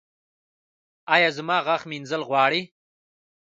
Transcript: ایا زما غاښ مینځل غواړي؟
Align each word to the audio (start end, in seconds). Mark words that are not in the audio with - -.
ایا 1.13 1.29
زما 1.37 1.57
غاښ 1.65 1.81
مینځل 1.89 2.21
غواړي؟ 2.29 2.61